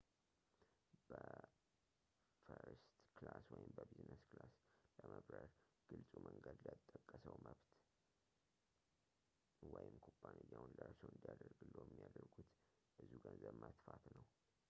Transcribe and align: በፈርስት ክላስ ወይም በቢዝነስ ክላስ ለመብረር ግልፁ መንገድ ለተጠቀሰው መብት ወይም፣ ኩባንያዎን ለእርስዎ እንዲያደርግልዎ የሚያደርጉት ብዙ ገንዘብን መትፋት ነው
በፈርስት 1.09 2.93
ክላስ 3.17 3.45
ወይም 3.55 3.69
በቢዝነስ 3.77 4.23
ክላስ 4.31 4.55
ለመብረር 4.99 5.49
ግልፁ 5.89 6.11
መንገድ 6.27 6.57
ለተጠቀሰው 6.67 7.37
መብት 7.45 7.69
ወይም፣ 9.75 9.95
ኩባንያዎን 10.07 10.75
ለእርስዎ 10.79 11.07
እንዲያደርግልዎ 11.15 11.83
የሚያደርጉት 11.87 12.51
ብዙ 12.99 13.11
ገንዘብን 13.27 13.63
መትፋት 13.65 14.05
ነው 14.17 14.25